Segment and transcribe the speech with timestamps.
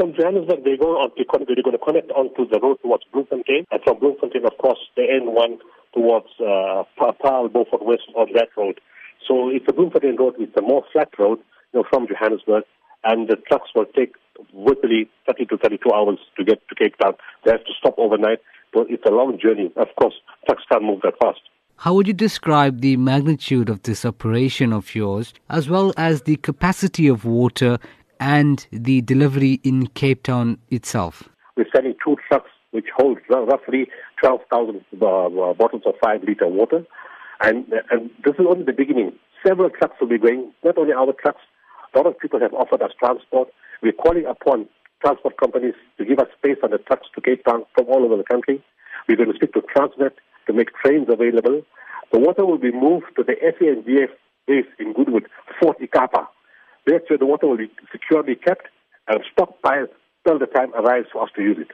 [0.00, 3.82] From Johannesburg, they go on, they're going to connect onto the road towards Bloemfontein, and
[3.84, 5.58] from Bloemfontein, of course, the N1
[5.92, 8.80] towards uh, Paarl, Beaufort West on that road.
[9.28, 11.40] So it's a Bloemfontein road, it's a more flat road,
[11.74, 12.64] you know, from Johannesburg,
[13.04, 14.14] and the trucks will take
[14.56, 17.12] virtually 30 to 32 hours to get to Cape Town.
[17.44, 18.38] They have to stop overnight,
[18.72, 19.70] but it's a long journey.
[19.76, 20.14] Of course,
[20.46, 21.40] trucks can't move that fast.
[21.76, 26.36] How would you describe the magnitude of this operation of yours, as well as the
[26.36, 27.78] capacity of water
[28.20, 31.28] and the delivery in Cape Town itself?
[31.56, 33.88] We're sending two trucks which hold roughly
[34.22, 36.84] 12,000 uh, uh, bottles of 5 litre water.
[37.42, 39.12] And, and this is only the beginning.
[39.44, 41.40] Several trucks will be going, not only our trucks,
[41.94, 43.48] a lot of people have offered us transport.
[43.82, 44.68] We're calling upon
[45.02, 48.16] transport companies to give us space on the trucks to Cape Town from all over
[48.16, 48.62] the country.
[49.08, 50.12] We're going to speak to Transnet
[50.46, 51.62] to make trains available.
[52.12, 54.10] The water will be moved to the SANDF
[54.46, 54.92] base in.
[56.90, 58.66] That's where the water will be securely kept
[59.06, 59.90] and stockpiled
[60.26, 61.68] till the time arrives for us to use it.